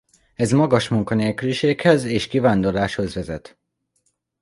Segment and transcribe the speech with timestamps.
[0.35, 3.57] Ez magas munkanélküliséghez és kivándorláshoz vezet.